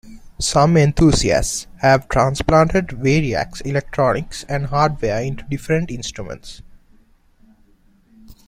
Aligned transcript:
Some 0.39 0.77
enthusiasts 0.77 1.67
have 1.81 2.09
transplanted 2.09 2.87
Variax 2.87 3.63
electronics 3.67 4.43
and 4.49 4.65
hardware 4.65 5.21
into 5.21 5.43
different 5.43 5.91
instruments. 5.91 6.63